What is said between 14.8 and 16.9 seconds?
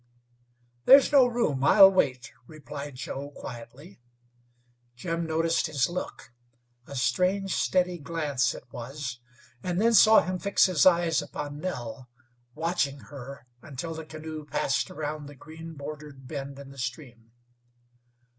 around the green bordered bend in the